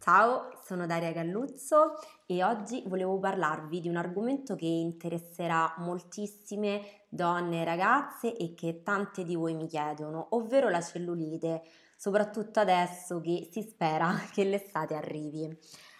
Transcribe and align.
Ciao, 0.00 0.52
sono 0.64 0.86
Daria 0.86 1.10
Galluzzo 1.10 1.94
e 2.24 2.44
oggi 2.44 2.84
volevo 2.86 3.18
parlarvi 3.18 3.80
di 3.80 3.88
un 3.88 3.96
argomento 3.96 4.54
che 4.54 4.64
interesserà 4.64 5.74
moltissime 5.78 7.02
donne 7.08 7.62
e 7.62 7.64
ragazze 7.64 8.34
e 8.36 8.54
che 8.54 8.82
tante 8.84 9.24
di 9.24 9.34
voi 9.34 9.54
mi 9.54 9.66
chiedono, 9.66 10.28
ovvero 10.30 10.68
la 10.68 10.80
cellulite, 10.80 11.62
soprattutto 11.96 12.60
adesso 12.60 13.20
che 13.20 13.48
si 13.50 13.62
spera 13.62 14.14
che 14.32 14.44
l'estate 14.44 14.94
arrivi. 14.94 15.54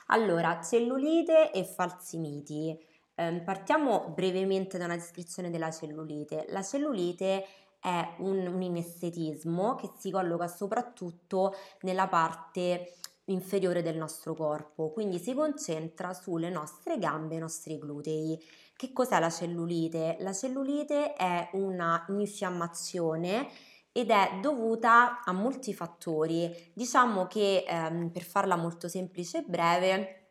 Allora, 0.06 0.60
cellulite 0.62 1.50
e 1.50 1.64
falsi 1.64 2.18
miti. 2.18 2.78
Eh, 3.16 3.42
partiamo 3.44 4.10
brevemente 4.10 4.78
da 4.78 4.84
una 4.84 4.96
descrizione 4.96 5.50
della 5.50 5.72
cellulite. 5.72 6.46
La 6.50 6.62
cellulite 6.62 7.44
è 7.80 8.14
un, 8.18 8.46
un 8.46 8.62
inestetismo 8.62 9.74
che 9.74 9.90
si 9.98 10.12
colloca 10.12 10.46
soprattutto 10.46 11.52
nella 11.80 12.06
parte 12.06 12.92
inferiore 13.28 13.82
del 13.82 13.96
nostro 13.96 14.34
corpo, 14.34 14.90
quindi 14.90 15.18
si 15.18 15.34
concentra 15.34 16.12
sulle 16.12 16.50
nostre 16.50 16.98
gambe 16.98 17.36
i 17.36 17.38
nostri 17.38 17.78
glutei. 17.78 18.38
Che 18.76 18.92
cos'è 18.92 19.18
la 19.18 19.30
cellulite? 19.30 20.16
La 20.20 20.32
cellulite 20.32 21.14
è 21.14 21.50
una 21.54 22.04
infiammazione 22.08 23.48
ed 23.92 24.10
è 24.10 24.38
dovuta 24.40 25.22
a 25.24 25.32
molti 25.32 25.74
fattori. 25.74 26.72
Diciamo 26.74 27.26
che 27.26 27.64
ehm, 27.66 28.10
per 28.10 28.22
farla 28.22 28.56
molto 28.56 28.88
semplice 28.88 29.38
e 29.38 29.44
breve 29.46 30.27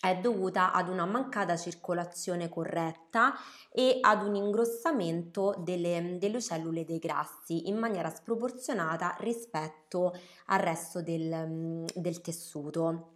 è 0.00 0.16
dovuta 0.16 0.72
ad 0.72 0.88
una 0.88 1.04
mancata 1.04 1.56
circolazione 1.56 2.48
corretta 2.48 3.34
e 3.70 3.98
ad 4.00 4.22
un 4.22 4.34
ingrossamento 4.34 5.54
delle, 5.58 6.16
delle 6.18 6.40
cellule 6.40 6.84
dei 6.84 6.98
grassi 6.98 7.68
in 7.68 7.76
maniera 7.76 8.08
sproporzionata 8.08 9.16
rispetto 9.20 10.14
al 10.46 10.58
resto 10.58 11.02
del, 11.02 11.84
del 11.94 12.20
tessuto. 12.22 13.12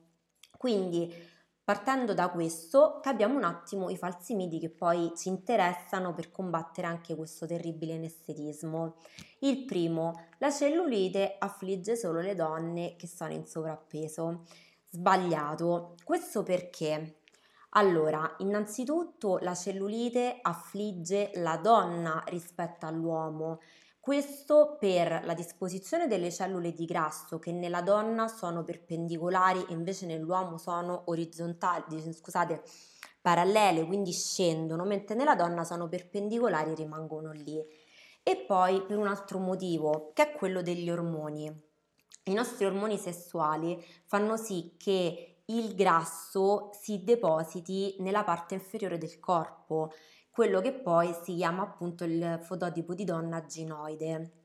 Quindi 0.58 1.32
Partendo 1.64 2.12
da 2.12 2.28
questo, 2.28 3.00
capiamo 3.00 3.38
un 3.38 3.44
attimo 3.44 3.88
i 3.88 3.96
falsi 3.96 4.34
miti 4.34 4.58
che 4.58 4.68
poi 4.68 5.12
ci 5.16 5.30
interessano 5.30 6.12
per 6.12 6.30
combattere 6.30 6.86
anche 6.86 7.14
questo 7.14 7.46
terribile 7.46 7.94
anestetismo. 7.94 8.96
Il 9.38 9.64
primo, 9.64 10.26
la 10.40 10.52
cellulite 10.52 11.36
affligge 11.38 11.96
solo 11.96 12.20
le 12.20 12.34
donne 12.34 12.96
che 12.96 13.06
sono 13.06 13.32
in 13.32 13.46
sovrappeso. 13.46 14.44
Sbagliato. 14.94 15.96
Questo 16.04 16.44
perché? 16.44 17.22
Allora, 17.70 18.36
innanzitutto 18.38 19.38
la 19.38 19.52
cellulite 19.52 20.38
affligge 20.40 21.32
la 21.34 21.56
donna 21.56 22.22
rispetto 22.28 22.86
all'uomo. 22.86 23.58
Questo 23.98 24.76
per 24.78 25.22
la 25.24 25.34
disposizione 25.34 26.06
delle 26.06 26.30
cellule 26.30 26.70
di 26.70 26.84
grasso 26.84 27.40
che 27.40 27.50
nella 27.50 27.82
donna 27.82 28.28
sono 28.28 28.62
perpendicolari 28.62 29.66
e 29.68 29.72
invece 29.72 30.06
nell'uomo 30.06 30.58
sono 30.58 31.02
orizzontali, 31.06 32.12
scusate, 32.12 32.62
parallele, 33.20 33.84
quindi 33.86 34.12
scendono, 34.12 34.84
mentre 34.84 35.16
nella 35.16 35.34
donna 35.34 35.64
sono 35.64 35.88
perpendicolari 35.88 36.70
e 36.70 36.76
rimangono 36.76 37.32
lì. 37.32 37.60
E 38.22 38.44
poi 38.46 38.80
per 38.82 38.96
un 38.96 39.08
altro 39.08 39.40
motivo, 39.40 40.12
che 40.14 40.30
è 40.30 40.32
quello 40.36 40.62
degli 40.62 40.88
ormoni. 40.88 41.63
I 42.26 42.32
nostri 42.32 42.64
ormoni 42.64 42.96
sessuali 42.96 43.84
fanno 44.06 44.38
sì 44.38 44.76
che 44.78 45.42
il 45.46 45.74
grasso 45.74 46.70
si 46.72 47.04
depositi 47.04 47.96
nella 47.98 48.24
parte 48.24 48.54
inferiore 48.54 48.96
del 48.96 49.20
corpo, 49.20 49.92
quello 50.30 50.62
che 50.62 50.72
poi 50.72 51.14
si 51.22 51.34
chiama 51.34 51.62
appunto 51.62 52.04
il 52.04 52.40
fototipo 52.42 52.94
di 52.94 53.04
donna 53.04 53.44
ginoide. 53.44 54.40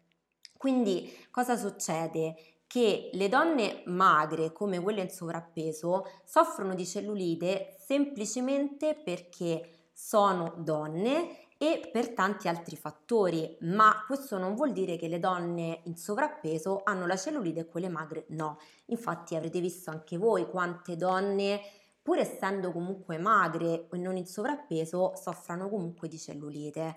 Quindi 0.58 1.10
cosa 1.32 1.56
succede? 1.56 2.36
Che 2.68 3.12
le 3.14 3.30
donne 3.30 3.84
magre, 3.86 4.52
come 4.52 4.82
quelle 4.82 5.02
in 5.02 5.10
sovrappeso, 5.10 6.04
soffrono 6.26 6.76
di 6.76 6.86
cellulite 6.86 7.78
semplicemente 7.80 8.94
perché 8.94 9.88
sono 9.94 10.54
donne 10.58 11.48
e 11.62 11.90
per 11.92 12.14
tanti 12.14 12.48
altri 12.48 12.78
fattori, 12.78 13.58
ma 13.64 14.06
questo 14.08 14.38
non 14.38 14.56
vuol 14.56 14.72
dire 14.72 14.96
che 14.96 15.10
le 15.10 15.20
donne 15.20 15.82
in 15.84 15.98
sovrappeso 15.98 16.80
hanno 16.86 17.06
la 17.06 17.18
cellulite 17.18 17.60
e 17.60 17.68
quelle 17.68 17.90
magre 17.90 18.24
no. 18.30 18.60
Infatti 18.86 19.36
avrete 19.36 19.60
visto 19.60 19.90
anche 19.90 20.16
voi 20.16 20.48
quante 20.48 20.96
donne, 20.96 21.60
pur 22.02 22.18
essendo 22.18 22.72
comunque 22.72 23.18
magre 23.18 23.90
e 23.92 23.98
non 23.98 24.16
in 24.16 24.26
sovrappeso, 24.26 25.18
soffrano 25.18 25.68
comunque 25.68 26.08
di 26.08 26.18
cellulite. 26.18 26.96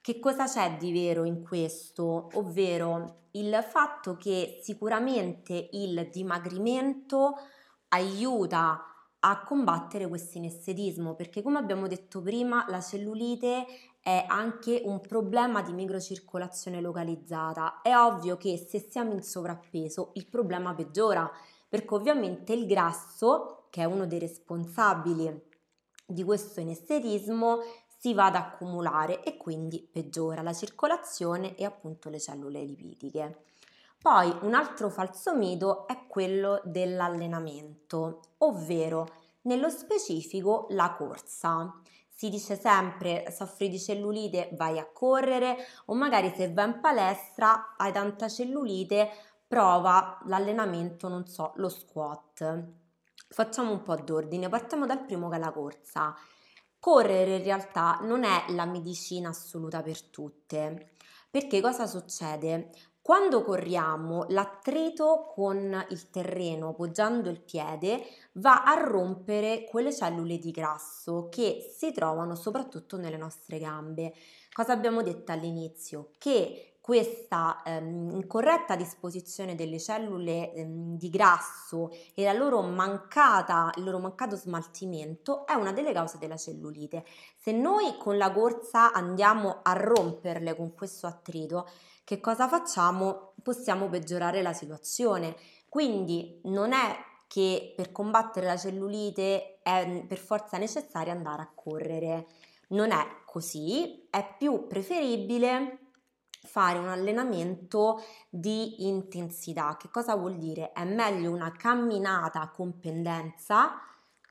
Che 0.00 0.18
cosa 0.18 0.46
c'è 0.46 0.78
di 0.78 0.90
vero 0.90 1.24
in 1.24 1.42
questo? 1.42 2.30
Ovvero 2.32 3.26
il 3.32 3.54
fatto 3.70 4.16
che 4.16 4.60
sicuramente 4.62 5.68
il 5.72 6.08
dimagrimento 6.10 7.34
aiuta 7.88 8.93
a 9.26 9.42
combattere 9.42 10.06
questo 10.06 10.36
inestetismo 10.36 11.14
perché 11.14 11.42
come 11.42 11.58
abbiamo 11.58 11.86
detto 11.86 12.20
prima 12.20 12.66
la 12.68 12.80
cellulite 12.80 13.64
è 14.00 14.24
anche 14.28 14.82
un 14.84 15.00
problema 15.00 15.62
di 15.62 15.72
microcircolazione 15.72 16.82
localizzata. 16.82 17.80
È 17.80 17.96
ovvio 17.96 18.36
che 18.36 18.58
se 18.58 18.80
siamo 18.80 19.12
in 19.12 19.22
sovrappeso 19.22 20.10
il 20.14 20.26
problema 20.26 20.74
peggiora 20.74 21.30
perché 21.66 21.94
ovviamente 21.94 22.52
il 22.52 22.66
grasso, 22.66 23.66
che 23.70 23.80
è 23.80 23.84
uno 23.84 24.06
dei 24.06 24.18
responsabili 24.18 25.42
di 26.06 26.22
questo 26.22 26.60
inestetismo, 26.60 27.60
si 27.98 28.12
va 28.12 28.26
ad 28.26 28.34
accumulare 28.34 29.22
e 29.22 29.38
quindi 29.38 29.88
peggiora 29.90 30.42
la 30.42 30.52
circolazione 30.52 31.56
e 31.56 31.64
appunto 31.64 32.10
le 32.10 32.20
cellule 32.20 32.62
lipidiche. 32.62 33.44
Poi 34.04 34.36
un 34.42 34.52
altro 34.52 34.90
falso 34.90 35.34
mito 35.34 35.86
è 35.86 36.06
quello 36.06 36.60
dell'allenamento, 36.62 38.20
ovvero 38.40 39.06
nello 39.44 39.70
specifico 39.70 40.66
la 40.72 40.92
corsa. 40.92 41.80
Si 42.06 42.28
dice 42.28 42.54
sempre 42.54 43.24
soffri 43.30 43.70
di 43.70 43.80
cellulite, 43.80 44.50
vai 44.58 44.78
a 44.78 44.86
correre 44.92 45.56
o 45.86 45.94
magari 45.94 46.34
se 46.36 46.52
vai 46.52 46.66
in 46.66 46.80
palestra 46.82 47.76
hai 47.78 47.92
tanta 47.92 48.28
cellulite, 48.28 49.08
prova 49.48 50.18
l'allenamento, 50.26 51.08
non 51.08 51.26
so, 51.26 51.52
lo 51.54 51.70
squat. 51.70 52.72
Facciamo 53.26 53.70
un 53.70 53.82
po' 53.82 53.96
d'ordine, 53.96 54.50
partiamo 54.50 54.84
dal 54.84 55.02
primo 55.02 55.30
che 55.30 55.36
è 55.36 55.38
la 55.38 55.50
corsa. 55.50 56.14
Correre 56.78 57.36
in 57.36 57.42
realtà 57.42 58.00
non 58.02 58.24
è 58.24 58.44
la 58.48 58.66
medicina 58.66 59.30
assoluta 59.30 59.80
per 59.80 60.02
tutte. 60.02 60.90
Perché 61.30 61.62
cosa 61.62 61.86
succede? 61.86 62.70
Quando 63.04 63.42
corriamo, 63.42 64.24
l'attrito 64.30 65.30
con 65.34 65.84
il 65.90 66.08
terreno, 66.08 66.72
poggiando 66.72 67.28
il 67.28 67.38
piede, 67.38 68.02
va 68.36 68.64
a 68.64 68.82
rompere 68.82 69.64
quelle 69.64 69.94
cellule 69.94 70.38
di 70.38 70.50
grasso 70.50 71.28
che 71.28 71.70
si 71.76 71.92
trovano 71.92 72.34
soprattutto 72.34 72.96
nelle 72.96 73.18
nostre 73.18 73.58
gambe. 73.58 74.14
Cosa 74.50 74.72
abbiamo 74.72 75.02
detto 75.02 75.32
all'inizio? 75.32 76.12
Che 76.16 76.76
questa 76.80 77.62
ehm, 77.62 78.10
incorretta 78.12 78.74
disposizione 78.74 79.54
delle 79.54 79.78
cellule 79.78 80.54
ehm, 80.54 80.96
di 80.96 81.10
grasso 81.10 81.90
e 82.14 82.32
loro 82.32 82.62
mancata, 82.62 83.70
il 83.76 83.84
loro 83.84 83.98
mancato 83.98 84.34
smaltimento 84.34 85.44
è 85.44 85.52
una 85.52 85.72
delle 85.72 85.92
cause 85.92 86.16
della 86.16 86.38
cellulite. 86.38 87.04
Se 87.36 87.52
noi 87.52 87.98
con 87.98 88.16
la 88.16 88.32
corsa 88.32 88.92
andiamo 88.92 89.60
a 89.62 89.74
romperle 89.74 90.56
con 90.56 90.72
questo 90.72 91.06
attrito, 91.06 91.68
che 92.04 92.20
cosa 92.20 92.46
facciamo? 92.48 93.32
Possiamo 93.42 93.88
peggiorare 93.88 94.42
la 94.42 94.52
situazione. 94.52 95.34
Quindi 95.68 96.40
non 96.44 96.72
è 96.72 96.96
che 97.26 97.72
per 97.74 97.90
combattere 97.90 98.46
la 98.46 98.56
cellulite 98.56 99.60
è 99.62 100.04
per 100.06 100.18
forza 100.18 100.58
necessario 100.58 101.12
andare 101.12 101.42
a 101.42 101.52
correre. 101.54 102.26
Non 102.68 102.90
è 102.92 103.04
così, 103.24 104.06
è 104.10 104.36
più 104.38 104.66
preferibile 104.66 105.78
fare 106.44 106.78
un 106.78 106.88
allenamento 106.88 108.02
di 108.28 108.86
intensità. 108.86 109.76
Che 109.78 109.88
cosa 109.88 110.14
vuol 110.14 110.36
dire? 110.36 110.72
È 110.72 110.84
meglio 110.84 111.32
una 111.32 111.52
camminata 111.52 112.50
con 112.50 112.78
pendenza 112.78 113.72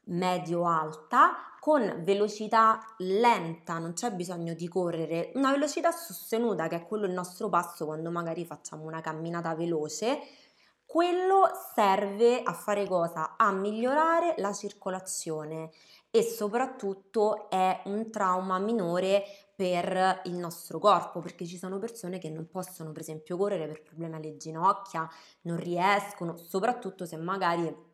medio-alta 0.05 1.53
con 1.59 2.01
velocità 2.03 2.83
lenta, 2.97 3.77
non 3.77 3.93
c'è 3.93 4.11
bisogno 4.11 4.53
di 4.53 4.67
correre, 4.67 5.31
una 5.35 5.51
velocità 5.51 5.91
sostenuta 5.91 6.67
che 6.67 6.75
è 6.75 6.85
quello 6.85 7.05
il 7.05 7.13
nostro 7.13 7.47
passo 7.47 7.85
quando 7.85 8.11
magari 8.11 8.43
facciamo 8.43 8.83
una 8.83 8.99
camminata 8.99 9.55
veloce. 9.55 10.19
Quello 10.85 11.49
serve 11.73 12.43
a 12.43 12.51
fare 12.51 12.85
cosa? 12.85 13.35
A 13.37 13.51
migliorare 13.51 14.35
la 14.37 14.51
circolazione 14.51 15.71
e 16.11 16.21
soprattutto 16.21 17.49
è 17.49 17.81
un 17.85 18.11
trauma 18.11 18.59
minore 18.59 19.23
per 19.55 20.21
il 20.25 20.35
nostro 20.35 20.79
corpo 20.79 21.21
perché 21.21 21.45
ci 21.45 21.57
sono 21.57 21.79
persone 21.79 22.19
che 22.19 22.29
non 22.29 22.49
possono 22.49 22.91
per 22.91 23.01
esempio 23.01 23.37
correre 23.37 23.67
per 23.67 23.81
problemi 23.81 24.15
alle 24.15 24.35
ginocchia, 24.35 25.09
non 25.43 25.57
riescono, 25.57 26.35
soprattutto 26.35 27.05
se 27.05 27.15
magari 27.15 27.92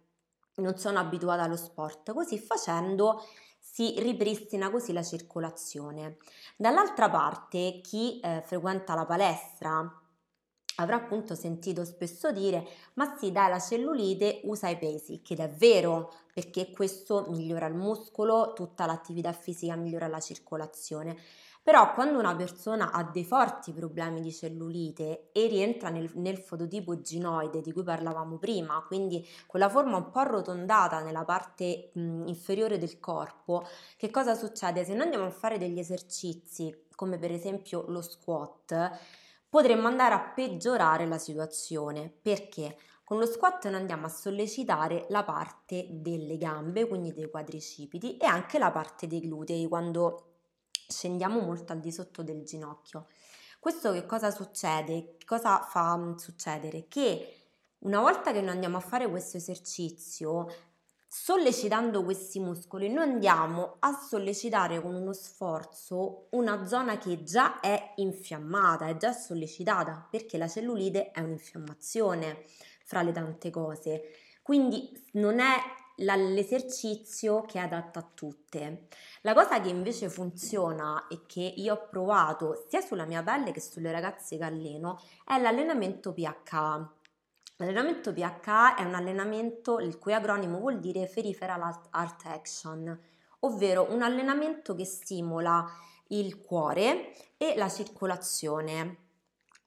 non 0.60 0.78
sono 0.78 1.00
abituata 1.00 1.44
allo 1.44 1.58
sport. 1.58 2.14
Così 2.14 2.38
facendo 2.38 3.24
si 3.60 3.96
ripristina 4.00 4.70
così 4.70 4.94
la 4.94 5.04
circolazione. 5.04 6.18
Dall'altra 6.58 7.10
parte 7.10 7.82
chi 7.82 8.20
eh, 8.20 8.42
frequenta 8.46 8.96
la 8.96 9.06
palestra 9.06 10.02
avrà 10.80 10.96
appunto 10.96 11.36
sentito 11.36 11.86
spesso 11.86 12.32
dire 12.32 12.66
ma 12.94 13.16
sì 13.18 13.32
dai 13.32 13.50
la 13.50 13.60
cellulite 13.60 14.42
usa 14.46 14.70
i 14.70 14.78
pesi 14.78 15.22
ed 15.28 15.40
è 15.40 15.50
vero 15.50 16.14
perché 16.34 16.72
questo 16.72 17.26
migliora 17.30 17.68
il 17.68 17.76
muscolo 17.76 18.54
tutta 18.54 18.86
l'attività 18.86 19.32
fisica 19.34 19.76
migliora 19.76 20.08
la 20.08 20.20
circolazione 20.20 21.18
però 21.70 21.94
quando 21.94 22.18
una 22.18 22.36
persona 22.36 22.92
ha 22.92 23.04
dei 23.04 23.24
forti 23.24 23.74
problemi 23.74 24.22
di 24.22 24.34
cellulite 24.34 25.30
e 25.32 25.46
rientra 25.46 25.90
nel, 25.90 26.10
nel 26.16 26.40
fototipo 26.40 27.00
ginoide 27.00 27.62
di 27.62 27.72
cui 27.72 27.84
parlavamo 27.84 28.40
prima, 28.40 28.84
quindi 28.88 29.24
quella 29.46 29.70
forma 29.70 29.98
un 29.98 30.10
po' 30.10 30.18
arrotondata 30.18 31.02
nella 31.02 31.24
parte 31.26 31.92
mh, 31.94 32.26
inferiore 32.26 32.80
del 32.80 33.00
corpo, 33.00 33.68
che 33.98 34.10
cosa 34.10 34.34
succede? 34.34 34.84
Se 34.84 34.96
noi 34.96 35.04
andiamo 35.04 35.26
a 35.26 35.30
fare 35.30 35.60
degli 35.60 35.78
esercizi, 35.78 36.88
come 36.96 37.20
per 37.20 37.32
esempio 37.32 37.86
lo 37.88 38.02
squat, 38.02 38.90
potremmo 39.48 39.86
andare 39.86 40.16
a 40.16 40.22
peggiorare 40.22 41.06
la 41.06 41.20
situazione. 41.20 42.12
Perché? 42.20 42.78
Con 43.04 43.20
lo 43.20 43.28
squat 43.28 43.66
noi 43.66 43.82
andiamo 43.82 44.08
a 44.08 44.10
sollecitare 44.10 45.06
la 45.10 45.24
parte 45.24 45.86
delle 45.92 46.38
gambe, 46.38 46.88
quindi 46.88 47.14
dei 47.14 47.30
quadricipiti 47.30 48.18
e 48.18 48.26
anche 48.26 48.58
la 48.58 48.72
parte 48.72 49.06
dei 49.06 49.20
glutei 49.20 49.68
quando 49.68 50.24
scendiamo 50.90 51.40
molto 51.40 51.72
al 51.72 51.80
di 51.80 51.92
sotto 51.92 52.24
del 52.24 52.44
ginocchio. 52.44 53.08
Questo 53.60 53.92
che 53.92 54.06
cosa 54.06 54.32
succede? 54.32 55.18
Cosa 55.26 55.62
fa 55.62 55.96
mm, 55.96 56.16
succedere? 56.16 56.88
Che 56.88 57.34
una 57.80 58.00
volta 58.00 58.32
che 58.32 58.42
noi 58.42 58.52
andiamo 58.52 58.78
a 58.78 58.82
fare 58.82 59.08
questo 59.10 59.38
esercizio, 59.38 60.48
sollecitando 61.08 62.04
questi 62.04 62.40
muscoli, 62.40 62.90
noi 62.90 63.04
andiamo 63.04 63.78
a 63.80 63.94
sollecitare 63.94 64.82
con 64.82 64.96
uno 64.96 65.14
sforzo 65.14 66.28
una 66.32 66.66
zona 66.66 66.98
che 66.98 67.24
già 67.24 67.60
è 67.60 67.94
infiammata, 67.98 68.88
è 68.88 68.98
già 68.98 69.14
sollecitata, 69.14 70.08
perché 70.10 70.38
la 70.38 70.48
cellulite 70.48 71.12
è 71.12 71.20
un'infiammazione 71.20 72.46
fra 72.84 73.02
le 73.02 73.12
tante 73.12 73.50
cose. 73.52 74.02
Quindi 74.42 75.08
non 75.14 75.40
è 75.40 75.58
l'esercizio 76.00 77.42
che 77.44 77.60
è 77.60 77.64
adatto 77.64 78.00
a 78.00 78.10
tutte. 78.14 78.88
La 79.22 79.34
cosa 79.34 79.60
che 79.60 79.70
invece 79.70 80.10
funziona 80.10 81.08
e 81.08 81.22
che 81.26 81.42
io 81.42 81.74
ho 81.74 81.88
provato 81.90 82.66
sia 82.68 82.82
sulla 82.82 83.06
mia 83.06 83.24
pelle 83.24 83.52
che 83.52 83.60
sulle 83.60 83.92
ragazze 83.92 84.38
che 84.38 84.44
alleno 84.44 85.02
è 85.26 85.40
l'allenamento 85.40 86.14
PH. 86.14 86.88
L'allenamento 87.58 88.14
PH 88.14 88.76
è 88.78 88.84
un 88.84 88.96
allenamento 88.96 89.80
il 89.80 89.98
cui 89.98 90.14
acronimo 90.14 90.60
vuol 90.60 90.80
dire 90.80 91.10
Peripheral 91.14 91.62
Art 91.90 92.26
Action, 92.26 93.00
ovvero 93.40 93.88
un 93.92 94.02
allenamento 94.02 94.76
che 94.76 94.86
stimola 94.86 95.70
il 96.08 96.42
cuore 96.42 97.14
e 97.38 97.56
la 97.58 97.70
circolazione 97.70 99.09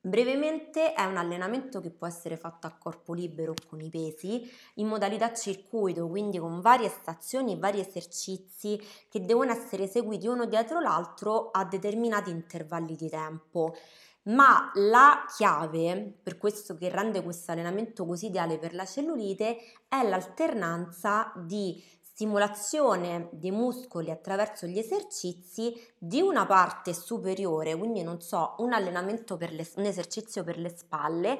Brevemente 0.05 0.95
è 0.95 1.05
un 1.05 1.17
allenamento 1.17 1.81
che 1.81 1.91
può 1.91 2.09
essere 2.09 2.37
fatto 2.37 2.67
a 2.67 2.75
corpo 2.77 3.13
libero 3.13 3.55
con 3.69 3.81
i 3.81 3.89
pesi 3.89 4.43
in 4.75 4.89
modalità 4.89 5.33
circuito, 5.33 6.09
quindi 6.09 6.41
con 6.41 6.61
varie 6.61 6.89
stazioni 6.89 7.53
e 7.53 7.57
vari 7.57 7.79
esercizi 7.79 8.81
che 9.09 9.25
devono 9.25 9.53
essere 9.53 9.85
eseguiti 9.85 10.27
uno 10.27 10.47
dietro 10.47 10.81
l'altro 10.81 11.53
a 11.53 11.65
determinati 11.65 12.31
intervalli 12.31 12.97
di 12.97 13.09
tempo. 13.09 13.77
Ma 14.25 14.73
la 14.75 15.25
chiave 15.37 16.19
per 16.21 16.37
questo 16.37 16.77
che 16.77 16.89
rende 16.89 17.23
questo 17.23 17.53
allenamento 17.53 18.05
così 18.05 18.27
ideale 18.27 18.59
per 18.59 18.75
la 18.75 18.85
cellulite 18.85 19.57
è 19.87 20.03
l'alternanza 20.03 21.33
di 21.37 21.81
stimolazione 22.23 23.29
dei 23.33 23.51
muscoli 23.51 24.13
attraverso 24.13 24.67
gli 24.67 24.79
esercizi 24.79 25.75
di 25.99 26.21
una 26.21 26.47
parte 26.47 26.95
superiore, 26.95 27.77
quindi 27.77 28.03
non 28.05 28.21
so, 28.21 28.55
un 28.59 28.73
allenamento 28.73 29.37
per 29.37 29.53
le, 29.53 29.69
un 29.77 29.85
esercizio 29.87 30.45
per 30.45 30.57
le 30.57 30.73
spalle 30.77 31.39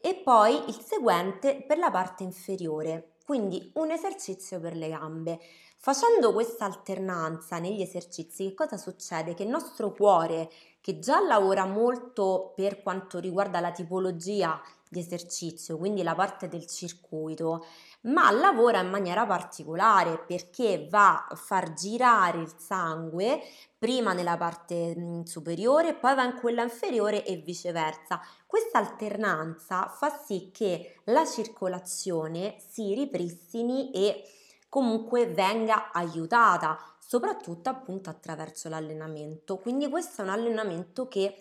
e 0.00 0.14
poi 0.14 0.68
il 0.68 0.78
seguente 0.80 1.64
per 1.66 1.78
la 1.78 1.90
parte 1.90 2.22
inferiore, 2.22 3.14
quindi 3.26 3.72
un 3.74 3.90
esercizio 3.90 4.60
per 4.60 4.76
le 4.76 4.90
gambe. 4.90 5.40
Facendo 5.76 6.32
questa 6.32 6.66
alternanza 6.66 7.58
negli 7.58 7.82
esercizi, 7.82 8.46
che 8.46 8.54
cosa 8.54 8.76
succede? 8.76 9.34
Che 9.34 9.42
il 9.42 9.48
nostro 9.48 9.90
cuore, 9.90 10.48
che 10.80 11.00
già 11.00 11.20
lavora 11.20 11.66
molto 11.66 12.52
per 12.54 12.80
quanto 12.82 13.18
riguarda 13.18 13.58
la 13.58 13.72
tipologia 13.72 14.62
di 14.88 15.00
esercizio, 15.00 15.78
quindi 15.78 16.04
la 16.04 16.14
parte 16.14 16.46
del 16.46 16.66
circuito, 16.66 17.64
ma 18.02 18.30
lavora 18.30 18.80
in 18.80 18.88
maniera 18.88 19.26
particolare 19.26 20.18
perché 20.18 20.88
va 20.90 21.26
a 21.28 21.34
far 21.36 21.72
girare 21.74 22.38
il 22.40 22.52
sangue 22.56 23.40
prima 23.78 24.12
nella 24.12 24.36
parte 24.36 24.94
mm, 24.96 25.22
superiore, 25.22 25.94
poi 25.94 26.14
va 26.14 26.24
in 26.24 26.38
quella 26.38 26.62
inferiore 26.62 27.24
e 27.24 27.36
viceversa. 27.36 28.20
Questa 28.46 28.78
alternanza 28.78 29.88
fa 29.88 30.08
sì 30.10 30.50
che 30.52 31.00
la 31.04 31.26
circolazione 31.26 32.56
si 32.58 32.94
ripristini 32.94 33.90
e 33.92 34.22
comunque 34.68 35.26
venga 35.26 35.90
aiutata, 35.92 36.78
soprattutto 36.98 37.68
appunto 37.68 38.08
attraverso 38.10 38.68
l'allenamento. 38.68 39.58
Quindi 39.58 39.88
questo 39.88 40.22
è 40.22 40.24
un 40.24 40.30
allenamento 40.30 41.08
che 41.08 41.38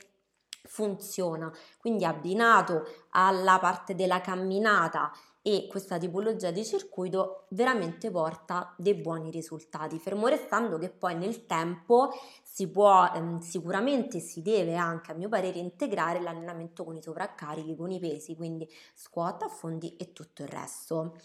funziona, 0.64 1.52
quindi 1.78 2.06
abbinato 2.06 2.86
alla 3.12 3.58
parte 3.60 3.96
della 3.96 4.22
camminata 4.22 5.12
e 5.44 5.68
questa 5.68 5.98
tipologia 5.98 6.52
di 6.52 6.64
circuito 6.64 7.46
veramente 7.50 8.12
porta 8.12 8.76
dei 8.78 8.94
buoni 8.94 9.32
risultati, 9.32 9.98
fermo 9.98 10.28
restando 10.28 10.78
che 10.78 10.90
poi 10.90 11.16
nel 11.16 11.48
tempo 11.48 12.12
si 12.44 12.70
può 12.70 13.10
ehm, 13.12 13.40
sicuramente 13.40 14.20
si 14.20 14.42
deve 14.42 14.76
anche 14.76 15.12
a 15.12 15.16
mio 15.16 15.30
parere 15.30 15.58
integrare 15.58 16.22
l'allenamento 16.22 16.84
con 16.84 16.96
i 16.96 17.02
sovraccarichi, 17.02 17.76
con 17.76 17.92
i 17.92 18.00
pesi, 18.00 18.36
quindi 18.36 18.70
squat, 18.94 19.44
affondi 19.44 19.96
e 19.96 20.14
tutto 20.14 20.44
il 20.44 20.50
resto. 20.50 21.18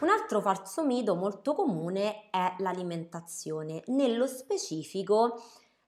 Un 0.00 0.08
altro 0.08 0.40
falso 0.40 0.84
mito 0.84 1.14
molto 1.14 1.54
comune 1.54 2.28
è 2.30 2.54
l'alimentazione, 2.58 3.82
nello 3.86 4.26
specifico 4.26 5.40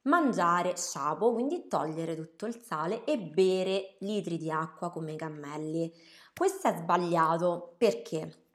mangiare 0.05 0.77
sciapo, 0.77 1.33
quindi 1.33 1.67
togliere 1.69 2.15
tutto 2.15 2.47
il 2.47 2.57
sale 2.63 3.05
e 3.05 3.19
bere 3.19 3.97
litri 4.01 4.37
di 4.37 4.51
acqua 4.51 4.91
come 4.91 5.13
i 5.13 5.17
cammelli. 5.17 5.93
Questo 6.37 6.67
è 6.67 6.77
sbagliato 6.77 7.75
perché 7.79 8.47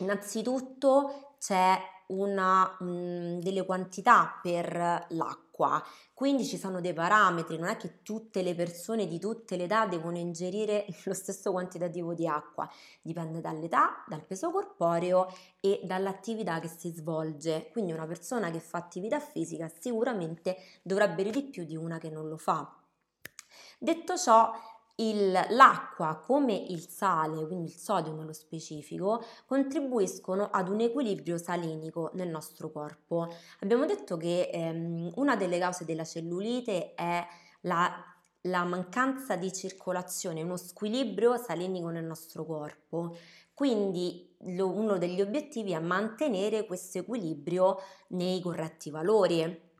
innanzitutto 0.00 1.36
c'è 1.38 1.74
una, 2.08 2.76
mh, 2.78 3.38
delle 3.40 3.64
quantità 3.64 4.38
per 4.42 5.06
l'acqua, 5.08 5.82
quindi 6.12 6.44
ci 6.44 6.58
sono 6.58 6.82
dei 6.82 6.92
parametri, 6.92 7.56
non 7.56 7.68
è 7.68 7.78
che 7.78 8.02
tutte 8.02 8.42
le 8.42 8.54
persone 8.54 9.06
di 9.06 9.18
tutte 9.18 9.56
le 9.56 9.64
età 9.64 9.86
devono 9.86 10.18
ingerire 10.18 10.84
lo 11.04 11.14
stesso 11.14 11.50
quantitativo 11.50 12.12
di 12.12 12.26
acqua, 12.26 12.68
dipende 13.00 13.40
dall'età, 13.40 14.04
dal 14.06 14.22
peso 14.22 14.50
corporeo 14.50 15.32
e 15.60 15.80
dall'attività 15.84 16.60
che 16.60 16.68
si 16.68 16.90
svolge, 16.90 17.70
quindi 17.72 17.92
una 17.92 18.06
persona 18.06 18.50
che 18.50 18.60
fa 18.60 18.76
attività 18.76 19.18
fisica 19.18 19.70
sicuramente 19.80 20.58
dovrà 20.82 21.08
bere 21.08 21.30
di 21.30 21.44
più 21.44 21.64
di 21.64 21.74
una 21.74 21.96
che 21.96 22.10
non 22.10 22.28
lo 22.28 22.36
fa. 22.36 22.70
Detto 23.78 24.16
ciò, 24.16 24.52
il, 24.96 25.32
l'acqua 25.50 26.20
come 26.24 26.54
il 26.54 26.86
sale, 26.88 27.46
quindi 27.46 27.70
il 27.70 27.76
sodio 27.76 28.12
nello 28.12 28.32
specifico, 28.32 29.24
contribuiscono 29.46 30.50
ad 30.50 30.68
un 30.68 30.80
equilibrio 30.80 31.36
salinico 31.38 32.10
nel 32.14 32.28
nostro 32.28 32.70
corpo. 32.70 33.28
Abbiamo 33.60 33.86
detto 33.86 34.16
che 34.16 34.50
ehm, 34.52 35.12
una 35.16 35.36
delle 35.36 35.58
cause 35.58 35.84
della 35.84 36.04
cellulite 36.04 36.94
è 36.94 37.26
la, 37.62 37.92
la 38.42 38.64
mancanza 38.64 39.36
di 39.36 39.52
circolazione, 39.52 40.42
uno 40.42 40.56
squilibrio 40.56 41.36
salinico 41.36 41.88
nel 41.88 42.04
nostro 42.04 42.44
corpo. 42.44 43.16
Quindi 43.52 44.36
lo, 44.56 44.68
uno 44.68 44.98
degli 44.98 45.20
obiettivi 45.20 45.72
è 45.72 45.78
mantenere 45.80 46.66
questo 46.66 46.98
equilibrio 46.98 47.78
nei 48.08 48.40
corretti 48.40 48.90
valori. 48.90 49.72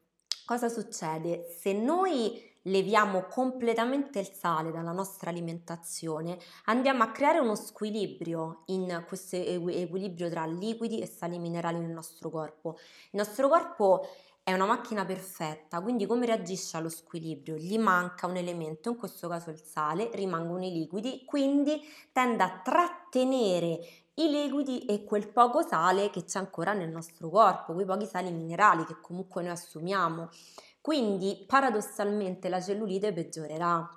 Cosa 0.44 0.68
succede? 0.68 1.46
Se 1.58 1.72
noi 1.72 2.53
leviamo 2.64 3.24
completamente 3.24 4.20
il 4.20 4.30
sale 4.30 4.70
dalla 4.70 4.92
nostra 4.92 5.30
alimentazione, 5.30 6.38
andiamo 6.64 7.02
a 7.02 7.10
creare 7.10 7.38
uno 7.38 7.54
squilibrio 7.54 8.62
in 8.66 9.04
questo 9.06 9.36
equilibrio 9.36 10.28
tra 10.30 10.44
liquidi 10.46 11.00
e 11.00 11.06
sali 11.06 11.38
minerali 11.38 11.78
nel 11.78 11.90
nostro 11.90 12.30
corpo. 12.30 12.76
Il 13.10 13.18
nostro 13.18 13.48
corpo 13.48 14.06
è 14.42 14.52
una 14.52 14.66
macchina 14.66 15.06
perfetta, 15.06 15.80
quindi 15.80 16.04
come 16.04 16.26
reagisce 16.26 16.76
allo 16.76 16.90
squilibrio? 16.90 17.56
Gli 17.56 17.78
manca 17.78 18.26
un 18.26 18.36
elemento, 18.36 18.90
in 18.90 18.96
questo 18.96 19.26
caso 19.26 19.48
il 19.50 19.58
sale, 19.58 20.10
rimangono 20.12 20.64
i 20.64 20.70
liquidi, 20.70 21.24
quindi 21.24 21.80
tende 22.12 22.42
a 22.42 22.60
trattenere 22.62 23.78
i 24.16 24.30
liquidi 24.30 24.84
e 24.84 25.02
quel 25.04 25.28
poco 25.28 25.62
sale 25.62 26.10
che 26.10 26.24
c'è 26.24 26.38
ancora 26.38 26.72
nel 26.72 26.90
nostro 26.90 27.30
corpo, 27.30 27.72
quei 27.72 27.86
pochi 27.86 28.06
sali 28.06 28.30
minerali 28.30 28.84
che 28.84 29.00
comunque 29.00 29.42
noi 29.42 29.52
assumiamo. 29.52 30.28
Quindi 30.84 31.46
paradossalmente 31.46 32.50
la 32.50 32.60
cellulite 32.60 33.14
peggiorerà. 33.14 33.88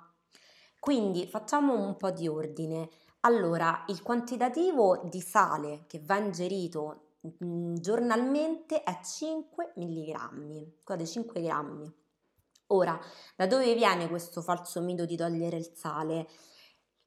Quindi 0.80 1.26
facciamo 1.26 1.74
un 1.74 1.98
po' 1.98 2.10
di 2.10 2.26
ordine. 2.28 2.88
Allora, 3.20 3.84
il 3.88 4.00
quantitativo 4.00 5.02
di 5.04 5.20
sale 5.20 5.84
che 5.86 6.00
va 6.02 6.16
ingerito 6.16 7.16
mh, 7.20 7.74
giornalmente 7.74 8.82
è 8.84 9.00
5 9.04 9.74
mg, 9.76 10.82
guardate 10.82 11.10
5 11.10 11.42
grammi. 11.42 11.94
Ora, 12.68 12.98
da 13.36 13.46
dove 13.46 13.74
viene 13.74 14.08
questo 14.08 14.40
falso 14.40 14.80
mito 14.80 15.04
di 15.04 15.14
togliere 15.14 15.58
il 15.58 15.70
sale? 15.74 16.26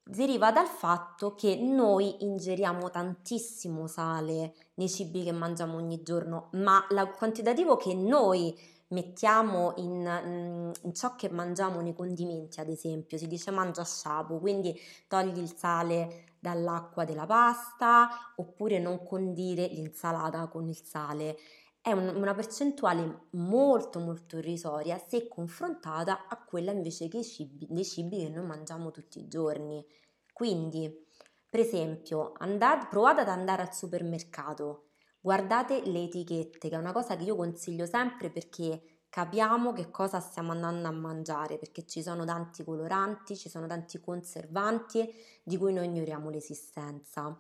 deriva 0.04 0.52
dal 0.52 0.68
fatto 0.68 1.34
che 1.34 1.56
noi 1.56 2.24
ingeriamo 2.24 2.90
tantissimo 2.90 3.88
sale 3.88 4.54
nei 4.76 4.90
cibi 4.90 5.24
che 5.24 5.32
mangiamo 5.32 5.78
ogni 5.78 6.04
giorno, 6.04 6.50
ma 6.54 6.86
il 6.90 7.14
quantitativo 7.18 7.78
che 7.78 7.94
noi 7.94 8.56
mettiamo 8.92 9.74
in, 9.78 10.02
mm, 10.02 10.72
in, 10.84 10.94
ciò 10.94 11.16
che 11.16 11.30
mangiamo 11.30 11.82
nei 11.82 11.94
condimenti, 11.94 12.60
ad 12.60 12.70
esempio, 12.70 13.18
si 13.18 13.28
dice 13.28 13.52
mangia 13.52 13.84
sciapo, 13.84 14.40
quindi 14.40 14.78
togli 15.08 15.40
il 15.40 15.54
sale 15.56 16.36
dall'acqua 16.40 17.06
della 17.06 17.26
pasta 17.26 18.10
oppure 18.38 18.80
non 18.80 19.04
condire 19.04 19.68
l'insalata 19.68 20.48
con 20.48 20.68
il 20.68 20.82
sale. 20.82 21.38
È 21.82 21.92
un, 21.92 22.16
una 22.16 22.34
percentuale 22.34 23.28
molto 23.32 24.00
molto 24.00 24.38
irrisoria 24.38 25.00
se 25.00 25.28
confrontata 25.28 26.28
a 26.28 26.38
quella 26.44 26.72
invece 26.72 27.08
che 27.08 27.24
cibi, 27.24 27.68
dei 27.70 27.86
cibi 27.86 28.18
che 28.18 28.30
noi 28.30 28.46
mangiamo 28.46 28.92
tutti 28.92 29.20
i 29.20 29.28
giorni. 29.28 29.84
Quindi, 30.32 31.06
per 31.50 31.60
esempio, 31.60 32.34
andate, 32.38 32.88
provate 32.90 33.22
ad 33.22 33.30
andare 33.30 33.64
al 33.64 33.74
supermercato, 33.74 34.91
guardate 35.22 35.84
le 35.86 36.04
etichette, 36.04 36.68
che 36.68 36.76
è 36.76 36.80
una 36.80 36.92
cosa 36.92 37.16
che 37.16 37.24
io 37.24 37.36
consiglio 37.36 37.86
sempre 37.86 38.32
perché 38.32 39.02
capiamo 39.08 39.72
che 39.74 39.92
cosa 39.92 40.20
stiamo 40.20 40.52
andando 40.52 40.88
a 40.88 40.92
mangiare, 40.92 41.58
perché 41.58 41.86
ci 41.86 42.02
sono 42.02 42.26
tanti 42.26 42.64
coloranti, 42.64 43.38
ci 43.38 43.50
sono 43.50 43.68
tanti 43.68 44.00
conservanti 44.00 45.14
di 45.44 45.58
cui 45.58 45.74
noi 45.74 45.86
ignoriamo 45.86 46.30
l'esistenza. 46.30 47.38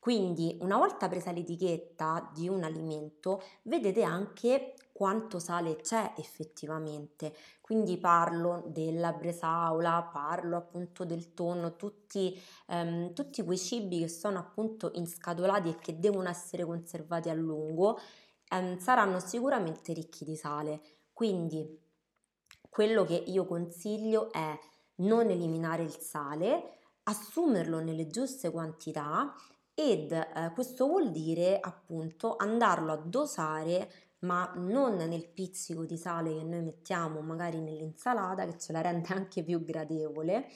Quindi 0.00 0.56
una 0.62 0.78
volta 0.78 1.08
presa 1.08 1.30
l'etichetta 1.30 2.30
di 2.34 2.48
un 2.48 2.64
alimento, 2.64 3.42
vedete 3.62 4.02
anche 4.02 4.74
quanto 5.00 5.38
sale 5.38 5.76
c'è 5.76 6.12
effettivamente. 6.18 7.34
Quindi 7.62 7.96
parlo 7.96 8.64
della 8.66 9.14
bresaola, 9.14 10.10
parlo 10.12 10.58
appunto 10.58 11.06
del 11.06 11.32
tonno, 11.32 11.74
tutti, 11.74 12.38
ehm, 12.66 13.14
tutti 13.14 13.42
quei 13.42 13.56
cibi 13.56 14.00
che 14.00 14.08
sono 14.08 14.38
appunto 14.38 14.90
inscatolati 14.92 15.70
e 15.70 15.78
che 15.78 15.98
devono 15.98 16.28
essere 16.28 16.66
conservati 16.66 17.30
a 17.30 17.32
lungo, 17.32 17.98
ehm, 18.50 18.76
saranno 18.76 19.20
sicuramente 19.20 19.94
ricchi 19.94 20.26
di 20.26 20.36
sale. 20.36 20.82
Quindi 21.14 21.80
quello 22.68 23.06
che 23.06 23.14
io 23.14 23.46
consiglio 23.46 24.30
è 24.30 24.54
non 24.96 25.30
eliminare 25.30 25.82
il 25.82 25.96
sale, 25.96 26.76
assumerlo 27.04 27.80
nelle 27.80 28.06
giuste 28.08 28.50
quantità 28.50 29.34
ed 29.72 30.12
eh, 30.12 30.50
questo 30.52 30.86
vuol 30.86 31.10
dire 31.10 31.58
appunto 31.58 32.36
andarlo 32.36 32.92
a 32.92 32.96
dosare 32.96 34.09
ma 34.20 34.52
non 34.56 34.96
nel 34.96 35.28
pizzico 35.28 35.84
di 35.84 35.96
sale 35.96 36.34
che 36.34 36.42
noi 36.42 36.62
mettiamo 36.62 37.20
magari 37.20 37.60
nell'insalata 37.60 38.44
che 38.44 38.58
ce 38.58 38.72
la 38.72 38.80
rende 38.80 39.08
anche 39.14 39.42
più 39.42 39.64
gradevole, 39.64 40.46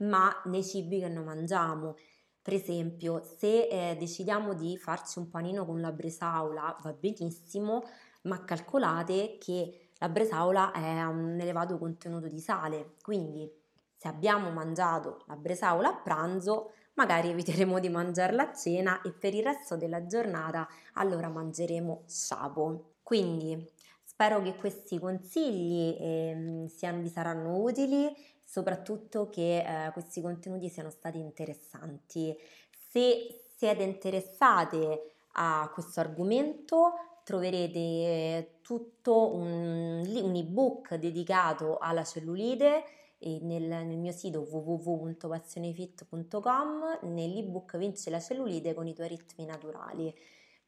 ma 0.00 0.30
nei 0.44 0.64
cibi 0.64 1.00
che 1.00 1.08
noi 1.08 1.24
mangiamo. 1.24 1.96
Per 2.40 2.54
esempio, 2.54 3.22
se 3.22 3.68
eh, 3.68 3.96
decidiamo 3.98 4.54
di 4.54 4.76
farci 4.78 5.18
un 5.18 5.28
panino 5.28 5.66
con 5.66 5.80
la 5.80 5.92
bresaola 5.92 6.76
va 6.82 6.92
benissimo, 6.92 7.82
ma 8.22 8.44
calcolate 8.44 9.36
che 9.38 9.90
la 9.98 10.08
bresaola 10.08 10.72
è 10.72 11.02
un 11.04 11.38
elevato 11.38 11.76
contenuto 11.78 12.28
di 12.28 12.40
sale, 12.40 12.94
quindi 13.02 13.50
se 13.96 14.06
abbiamo 14.06 14.50
mangiato 14.50 15.24
la 15.26 15.36
bresaola 15.36 15.88
a 15.88 15.96
pranzo 15.96 16.72
magari 16.94 17.30
eviteremo 17.30 17.80
di 17.80 17.88
mangiarla 17.88 18.50
a 18.50 18.52
cena 18.52 19.02
e 19.02 19.12
per 19.12 19.34
il 19.34 19.42
resto 19.42 19.76
della 19.76 20.06
giornata 20.06 20.68
allora 20.94 21.28
mangeremo 21.28 22.04
sciapo. 22.06 22.97
Quindi 23.08 23.66
spero 24.04 24.42
che 24.42 24.54
questi 24.54 24.98
consigli 24.98 25.96
eh, 25.98 26.66
siano, 26.68 27.00
vi 27.00 27.08
saranno 27.08 27.56
utili, 27.56 28.14
soprattutto 28.44 29.30
che 29.30 29.60
eh, 29.60 29.90
questi 29.92 30.20
contenuti 30.20 30.68
siano 30.68 30.90
stati 30.90 31.18
interessanti. 31.18 32.36
Se 32.70 33.44
siete 33.56 33.82
interessate 33.82 35.14
a 35.36 35.70
questo 35.72 36.00
argomento 36.00 36.92
troverete 37.24 38.58
tutto 38.60 39.34
un, 39.34 40.06
un 40.06 40.36
ebook 40.36 40.96
dedicato 40.96 41.78
alla 41.78 42.04
cellulite 42.04 42.84
nel, 43.20 43.62
nel, 43.62 43.96
mio 43.96 44.12
sito 44.12 44.40
www.passionefit.com 44.40 46.98
nell'ebook 47.04 47.78
Vince 47.78 48.10
la 48.10 48.20
cellulite 48.20 48.74
con 48.74 48.86
i 48.86 48.92
tuoi 48.92 49.08
ritmi 49.08 49.46
naturali 49.46 50.14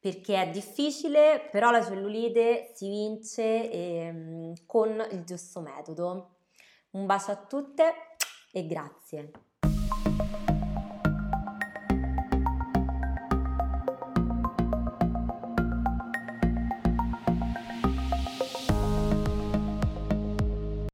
perché 0.01 0.41
è 0.41 0.49
difficile 0.49 1.47
però 1.51 1.69
la 1.69 1.83
cellulite 1.83 2.71
si 2.73 2.89
vince 2.89 3.71
ehm, 3.71 4.65
con 4.65 5.07
il 5.11 5.23
giusto 5.23 5.61
metodo. 5.61 6.37
Un 6.91 7.05
bacio 7.05 7.31
a 7.31 7.37
tutte 7.37 7.93
e 8.51 8.65
grazie 8.65 9.50